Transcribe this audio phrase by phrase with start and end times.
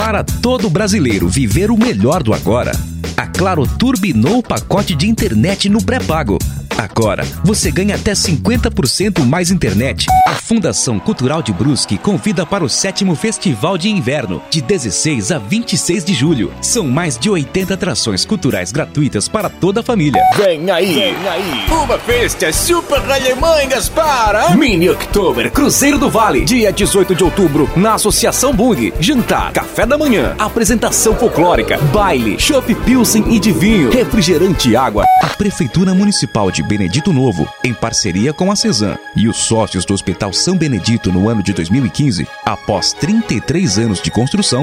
[0.00, 2.72] Para todo brasileiro viver o melhor do agora,
[3.18, 6.38] a Claro turbinou o pacote de internet no pré-pago.
[6.80, 10.06] Agora, você ganha até 50% mais internet.
[10.26, 15.36] A Fundação Cultural de Brusque convida para o sétimo Festival de Inverno, de 16 a
[15.38, 16.50] 26 de julho.
[16.62, 20.22] São mais de 80 atrações culturais gratuitas para toda a família.
[20.38, 21.66] Vem aí, vem aí.
[21.70, 27.92] Uma festa super Alemanhas para Mini October Cruzeiro do Vale, dia 18 de outubro, na
[27.92, 28.90] Associação Bung.
[28.98, 35.04] Jantar, café da manhã, apresentação folclórica, baile, chopp pilsen e de vinho, refrigerante e água.
[35.22, 38.96] A Prefeitura Municipal de Benedito Novo, em parceria com a Cezan.
[39.16, 44.08] E os sócios do Hospital São Benedito no ano de 2015, após 33 anos de
[44.08, 44.62] construção,